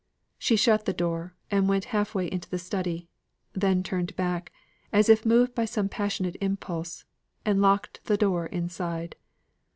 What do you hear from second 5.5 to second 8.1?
by some passionate impulse, and locked